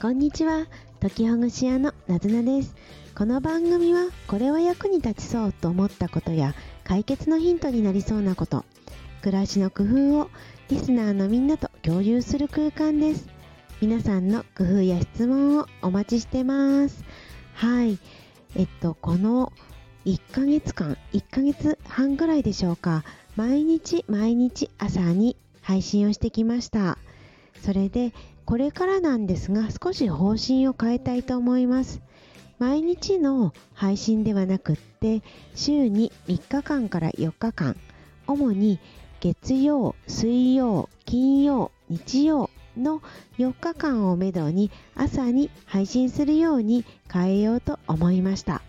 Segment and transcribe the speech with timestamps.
[0.00, 0.68] こんにちは。
[1.00, 2.72] 時ほぐし屋のなずなです。
[3.16, 8.64] この番組はこれは役に立ちそうと思ったことや解決のヒントになりそうなこと
[9.22, 10.30] 暮らしの工夫を
[10.68, 13.26] リスナーのみんなと共有する空間です。
[13.80, 17.04] 皆さんの工夫や質問をお待ちしてます。
[17.54, 17.98] はい。
[18.54, 19.52] えっとこの
[20.04, 23.02] 1ヶ月間1ヶ月半ぐらいでしょうか。
[23.34, 26.98] 毎日毎日朝に配信をしてきました。
[27.62, 28.12] それで
[28.44, 32.00] これからなんですが少し方針を変えたいと思います
[32.58, 35.22] 毎日の配信ではなくって
[35.54, 37.76] 週に3日間から4日間
[38.26, 38.80] 主に
[39.20, 43.02] 月曜、水曜、金曜、日曜の
[43.38, 48.62] 4日間をめどに朝に配信するように変えようと思いました。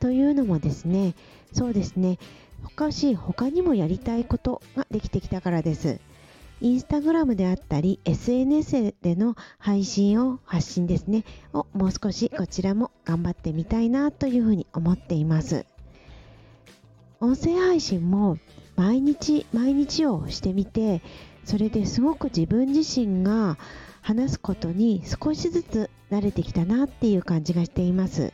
[0.00, 1.14] というのもですね、
[1.52, 2.18] そうですね、
[2.62, 6.00] 他し他にもやりたいことができてきたからです。
[6.64, 11.26] インスタグラムであったり SNS での配信を発信ですね。
[11.52, 15.66] をもう少しこちらも頑張ってみたいなというふうに思っています。
[17.20, 18.38] 音声配信も
[18.76, 21.02] 毎日毎日をしてみて
[21.44, 23.58] それですごく自分自身が
[24.00, 28.32] 話すことに少しずつ慣れてきたなっていう感じがしています。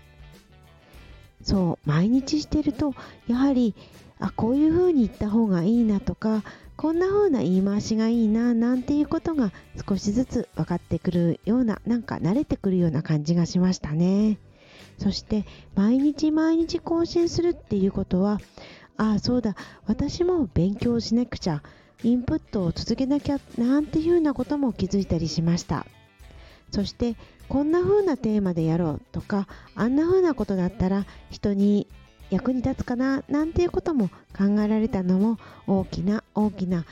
[1.43, 2.95] そう毎日してると
[3.27, 3.75] やはり
[4.21, 6.45] あこういう風に言った方がいいなとか
[6.81, 9.53] こんな風な言い回しがいいななんていうことが
[9.87, 14.39] 少しずつ分かってくるようななんか慣れてくるような感じがしましたね。
[14.97, 18.41] そして毎日毎日更新するっていうことは
[18.97, 21.63] ああそうだ私も勉強しなくちゃ
[22.03, 25.85] インプットを続けなきゃなんていうようなことも気づいたりしました。
[26.73, 27.15] そして
[27.51, 31.89] こんな風なテーマでやろうとかあんな風なことだったら人に
[32.31, 36.85] 役に立つかななんていうことも考えられたのも大きな大きな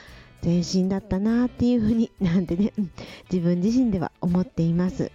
[0.44, 2.72] 前進だったなっていうふうに なんてね
[3.30, 5.10] 自分自身では思っています。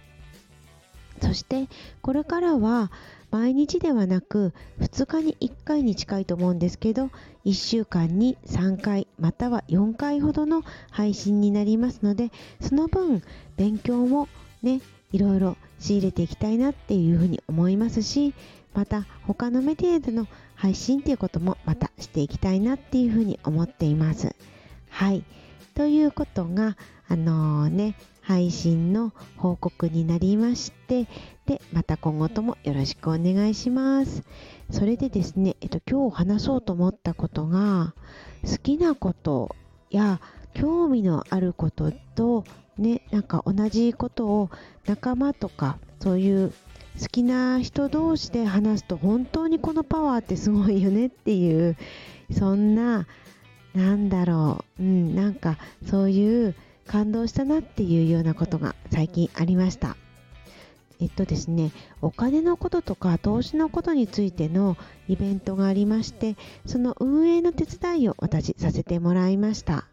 [1.22, 1.68] そして
[2.02, 2.90] これからは
[3.30, 7.10] 毎日ではなく2日に1回に近いと思うんですけど
[7.44, 13.22] 1週間に3回または4回ほどの配信になりますのでその分
[13.56, 14.28] 勉強も
[14.62, 14.80] ね
[15.12, 18.34] いろいろ仕入れていきたいなっていうふうに思いますし
[18.74, 20.26] また他のメディアでの
[20.56, 24.34] 配信っていうこともまたしていきたいなっていうふうに思っています。
[24.90, 25.24] はい。
[25.74, 26.76] ということが、
[27.08, 31.06] あのー、ね、配信の報告になりまして、
[31.46, 34.24] で、また今後ともよろしくお願いします。
[34.70, 37.94] それでですね、えっと、今日話そうと思ったことが、
[38.44, 39.54] 好きなこと
[39.90, 40.20] や
[40.54, 42.44] 興味のあることと、
[42.78, 44.50] ね、なんか同じことを
[44.86, 46.52] 仲間とか、そういう
[47.00, 51.76] 好きな人同士で話すと本当にこのパワーってすごいよねっていう
[52.30, 53.06] そんな
[53.74, 55.58] なんだろう、うん、なんか
[55.88, 56.54] そういう
[56.86, 59.96] 感動したなっていうようなことが最近ありました。
[61.00, 64.76] えっとですね、お金のこととか投資のことについての
[65.08, 66.36] イベントがありまして、
[66.66, 69.86] その運営の手伝いを私させてもらいました。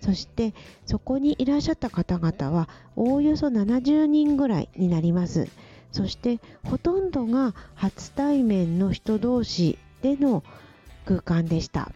[0.00, 0.54] そして
[0.86, 5.48] そこにいらっしゃった方々はおおよそ70人ぐらいになります。
[5.90, 10.44] そしてほとんどが初対面の人同士での
[11.06, 11.92] 空間でした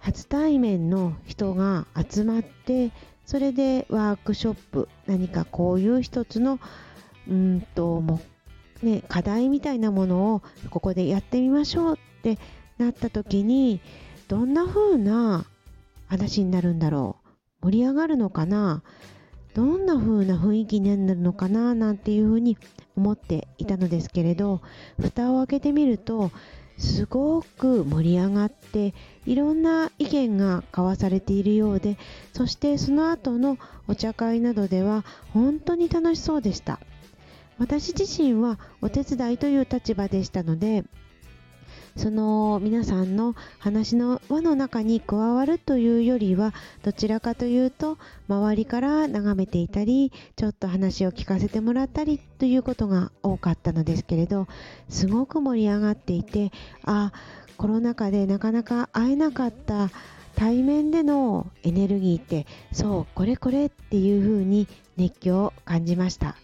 [0.00, 2.90] 初対面の人が集まって
[3.24, 6.58] それでワークショップ何かこういう一つの
[7.28, 8.20] うんとも
[8.82, 12.38] ね、課題みたいなものをここでやってみましょうって
[12.78, 13.80] なった時に
[14.28, 15.46] どんな風な
[16.08, 17.16] 話になるんだろ
[17.62, 17.66] う。
[17.66, 18.82] 盛り上がるのかな？
[19.54, 21.74] どんな風な雰囲気になるのかな？
[21.74, 22.58] なんていう風に
[22.96, 24.60] 思っていたのですけれど
[25.00, 26.30] 蓋を開けてみると
[26.76, 28.94] すごく盛り上がって
[29.26, 31.98] いろんな意見が交わされているようで
[32.32, 33.58] そしてその後の
[33.88, 36.78] お茶会などでは本当に楽しそうでした。
[37.58, 40.84] 私自身はお手伝いという立場でしたので
[41.98, 46.54] その皆さんの話の輪の中に加わるというよりは
[46.84, 54.46] どちらかというと周りから眺めていたりちょっと話を聞かせてもらったりということが多かったのですけれど
[54.88, 56.52] すごく盛り上がっていて
[56.84, 57.12] あ
[57.56, 59.90] コロナ禍でなかなか会えなかった
[60.36, 66.36] 対面でのエネルギーってそうこれこれっていう風に熱狂を感じました。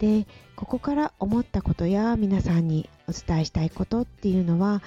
[0.00, 0.26] で
[0.56, 4.82] ここから思ったことや皆さんにお伝えしたいことっていうのは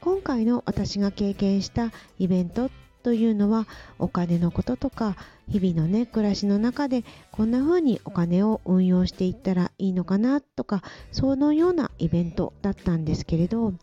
[0.00, 2.70] 今回の私が経験したイベント
[3.02, 3.66] というのは
[3.98, 5.16] お金のこととか
[5.48, 13.74] 日々のね暮らしの中でこんな風にお金を運用していったらいいのかなとかそのようなイベントだったんですけれど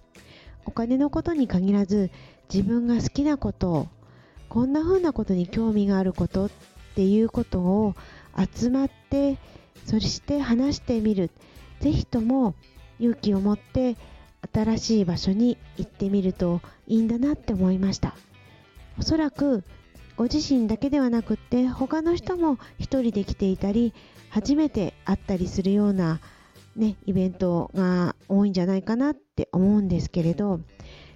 [0.66, 2.10] お金のことに限らず
[2.54, 3.90] 自分が好きなこと
[4.48, 6.50] こんな風なことに興味があることっ
[6.96, 7.96] ていうことを
[8.56, 9.38] 集まって
[9.86, 11.32] そして話してみる。
[11.80, 12.56] 是非とも
[13.00, 13.96] 勇気を持って
[14.54, 18.16] 新しい場所に行ってみるといいんだなって思いました。
[18.98, 19.64] おそらく
[20.18, 23.94] ご自身だけではなくって他の人も一人で来ていたり
[24.30, 26.20] 初めて会ったりするような、
[26.76, 30.60] ね、イベントが多いんじゃないかなって思うんですけれど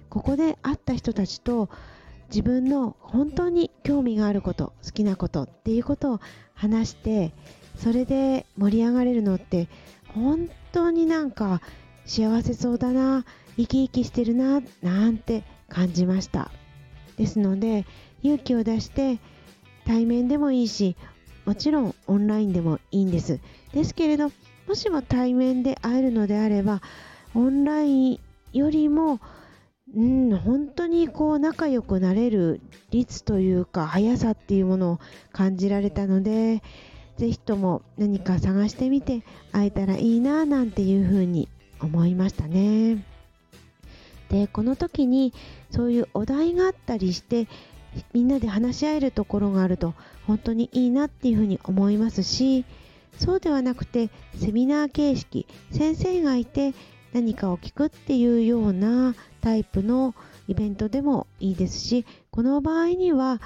[0.08, 1.68] ここで会った人たちと
[2.28, 6.20] 自分の本当に興味があること好きなことっていうことを
[6.54, 7.32] 話して
[7.76, 9.68] それで盛り上がれるのって
[10.08, 11.60] 本当になんか
[12.06, 13.24] 幸せそうだな
[13.56, 16.50] 生き生きしてるななんて感じました。
[17.16, 17.86] ですので
[18.22, 19.20] 勇気を出して
[19.84, 20.96] 対面でもいいし
[21.44, 23.40] もちろんオンラインでもいいんです。
[23.72, 24.30] ですけれど
[24.66, 26.80] もしも対面で会えるのであれば
[27.34, 28.20] オンライン
[28.52, 29.20] よりも
[29.96, 32.60] うん本当にこう仲良くなれる
[32.90, 35.00] 率というか速さっていうものを
[35.32, 36.62] 感じられたので
[37.16, 41.48] ぜひとも何か探してみて会えたらいいななんていうふうに
[41.80, 43.04] 思いましたね。
[44.30, 45.32] でこの時に
[45.70, 47.46] そういうお題があったりして
[48.12, 49.94] みんなで話し合えるところがあると
[50.26, 52.64] 本当にいいなっていうふうに思いますし
[53.18, 56.74] そうではなくてセミナー形式先生がいて
[57.12, 59.14] 何かを聞くっていうような
[59.44, 60.14] タイプの
[60.48, 63.42] イベントでもいいですしこの場合には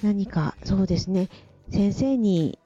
[0.00, 1.30] 何かそうですね
[1.68, 2.60] 先生に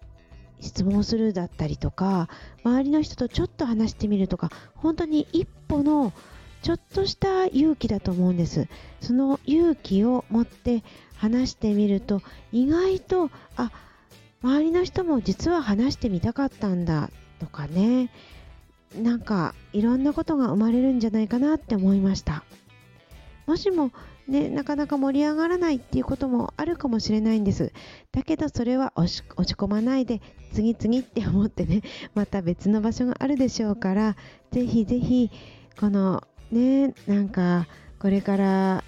[0.61, 2.29] 質問するだったりとか
[2.65, 6.13] 周りの人とちょっと話してみるとか本当に一歩の
[6.61, 8.67] ちょっとした勇気だと思うんです。
[9.01, 10.83] その勇気を持って
[11.15, 13.71] 話してみると意外とあ
[14.43, 18.11] 周りの人も実は話してみたかったんだとかね。
[18.95, 22.45] なんかいろんなことが生まれるんじゃないかなって思いました。
[23.47, 23.93] もしも
[24.29, 27.73] ね、なかなか盛り上がらないっていうこともあるかもしれないんです。
[28.11, 30.21] だけどそれは落ち込まないで
[30.53, 31.83] 次々って思ってね、
[32.15, 34.17] また別の場所があるでしょうから、
[34.51, 35.31] ぜひぜひ
[35.79, 37.69] このね、なんか
[38.01, 38.85] これから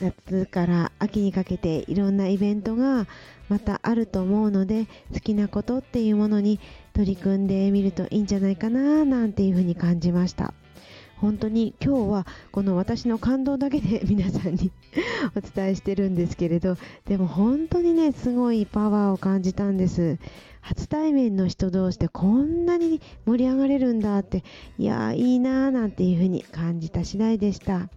[0.00, 3.06] 夏から秋にかけていろんなイベントが
[3.48, 6.58] またあると思うので好きなことっていうものに
[6.92, 10.52] 取り組んでみるといいんじゃないかななんていうふうに感じました。
[11.16, 14.70] 本当に今日はこの私の感動だけで皆さんに
[15.36, 16.76] お伝えしてるんですけれど
[17.06, 20.18] でも本当にねすごいパワーを感じたんです。
[20.60, 24.42] 初対面の人同士でこんなに盛り上がれるんだって
[24.78, 27.90] いやーいいなーなんていう風に感じた次第でした。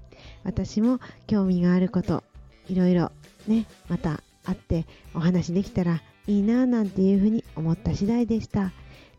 [0.43, 2.23] 私も興味があること
[2.67, 3.11] いろいろ
[3.47, 8.73] ねまた会ってお話できたらいいなーなんていう風に思った次第でした。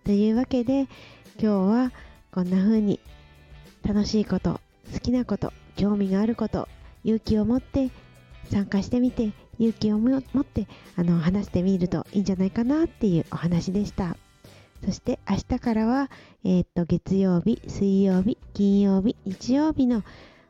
[0.04, 0.88] というわけで
[1.40, 1.92] 今日は
[2.30, 3.00] こんな風に
[3.82, 4.60] 楽しいこと
[4.92, 6.68] 好きなこと興味があること
[7.04, 7.90] 勇気を持って
[8.50, 10.66] 参加してみて勇気を持って
[10.96, 14.16] あの話してみるといいんじゃないかなっていうお話でした。
[14.84, 16.08] そして明日からは、
[16.44, 20.04] えー、っと月曜日水曜日金曜日日曜日の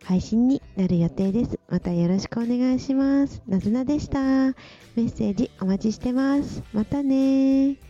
[0.05, 1.59] 配信になる予定です。
[1.69, 3.43] またよろしくお願いします。
[3.49, 4.21] なずなでした。
[4.21, 4.55] メ
[4.97, 6.63] ッセージお待ちしてます。
[6.73, 7.88] またね